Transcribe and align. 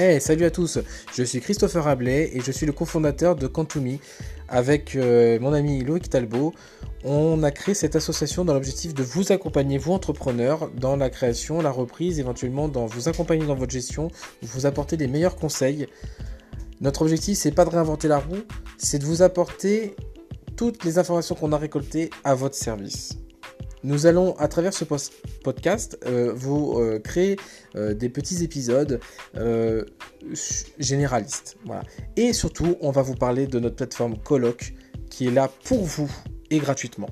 Hey, 0.00 0.20
salut 0.20 0.44
à 0.44 0.52
tous, 0.52 0.78
je 1.12 1.24
suis 1.24 1.40
Christopher 1.40 1.88
Ablay 1.88 2.30
et 2.32 2.40
je 2.40 2.52
suis 2.52 2.66
le 2.66 2.72
cofondateur 2.72 3.34
de 3.34 3.48
Quantumi. 3.48 3.98
Avec 4.48 4.94
euh, 4.94 5.40
mon 5.40 5.52
ami 5.52 5.82
Loïc 5.82 6.08
Talbot, 6.08 6.54
on 7.02 7.42
a 7.42 7.50
créé 7.50 7.74
cette 7.74 7.96
association 7.96 8.44
dans 8.44 8.54
l'objectif 8.54 8.94
de 8.94 9.02
vous 9.02 9.32
accompagner, 9.32 9.76
vous 9.76 9.92
entrepreneurs, 9.92 10.70
dans 10.70 10.94
la 10.94 11.10
création, 11.10 11.60
la 11.60 11.72
reprise, 11.72 12.20
éventuellement 12.20 12.68
dans 12.68 12.86
vous 12.86 13.08
accompagner 13.08 13.44
dans 13.44 13.56
votre 13.56 13.72
gestion, 13.72 14.08
vous 14.42 14.66
apporter 14.66 14.96
les 14.96 15.08
meilleurs 15.08 15.34
conseils. 15.34 15.88
Notre 16.80 17.02
objectif, 17.02 17.36
c'est 17.36 17.50
pas 17.50 17.64
de 17.64 17.70
réinventer 17.70 18.06
la 18.06 18.18
roue, 18.18 18.44
c'est 18.76 19.00
de 19.00 19.04
vous 19.04 19.22
apporter 19.22 19.96
toutes 20.54 20.84
les 20.84 21.00
informations 21.00 21.34
qu'on 21.34 21.50
a 21.50 21.58
récoltées 21.58 22.10
à 22.22 22.36
votre 22.36 22.54
service. 22.54 23.18
Nous 23.88 24.04
allons, 24.04 24.36
à 24.36 24.48
travers 24.48 24.74
ce 24.74 24.84
podcast, 24.84 25.98
euh, 26.04 26.30
vous 26.34 26.78
euh, 26.78 26.98
créer 26.98 27.36
euh, 27.74 27.94
des 27.94 28.10
petits 28.10 28.44
épisodes 28.44 29.00
généralistes. 30.78 31.56
Et 32.14 32.34
surtout, 32.34 32.76
on 32.82 32.90
va 32.90 33.00
vous 33.00 33.14
parler 33.14 33.46
de 33.46 33.58
notre 33.58 33.76
plateforme 33.76 34.18
Coloc 34.18 34.74
qui 35.08 35.28
est 35.28 35.30
là 35.30 35.50
pour 35.64 35.84
vous 35.84 36.10
et 36.50 36.58
gratuitement. 36.58 37.08